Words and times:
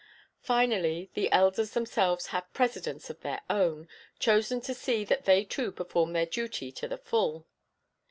Finally, 0.41 1.11
the 1.13 1.31
elders 1.31 1.73
themselves 1.75 2.25
have 2.33 2.51
presidents 2.55 3.11
of 3.11 3.21
their 3.21 3.39
own, 3.51 3.87
chosen 4.17 4.59
to 4.59 4.73
see 4.73 5.03
that 5.05 5.25
they 5.25 5.45
too 5.45 5.71
perform 5.71 6.11
their 6.13 6.25
duty 6.25 6.71
to 6.71 6.87
the 6.87 6.97
full. 6.97 7.45